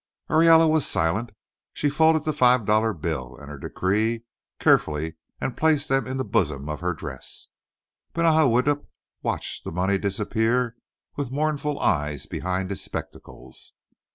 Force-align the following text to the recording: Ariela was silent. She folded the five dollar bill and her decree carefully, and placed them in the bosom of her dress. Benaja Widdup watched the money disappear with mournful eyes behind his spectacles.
Ariela 0.31 0.67
was 0.67 0.83
silent. 0.83 1.29
She 1.73 1.87
folded 1.87 2.23
the 2.23 2.33
five 2.33 2.65
dollar 2.65 2.91
bill 2.91 3.37
and 3.37 3.49
her 3.51 3.59
decree 3.59 4.23
carefully, 4.57 5.17
and 5.39 5.55
placed 5.55 5.89
them 5.89 6.07
in 6.07 6.17
the 6.17 6.25
bosom 6.25 6.69
of 6.69 6.79
her 6.79 6.95
dress. 6.95 7.49
Benaja 8.15 8.49
Widdup 8.51 8.87
watched 9.21 9.63
the 9.63 9.71
money 9.71 9.99
disappear 9.99 10.75
with 11.17 11.29
mournful 11.29 11.79
eyes 11.79 12.25
behind 12.25 12.71
his 12.71 12.81
spectacles. 12.83 13.73